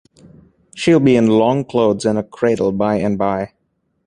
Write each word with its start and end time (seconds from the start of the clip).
She'll 0.73 0.99
be 0.99 1.15
in 1.15 1.27
long 1.27 1.63
clothes 1.63 2.05
and 2.05 2.17
a 2.17 2.23
cradle 2.23 2.71
by 2.71 2.95
and 2.95 3.19
by. 3.19 3.51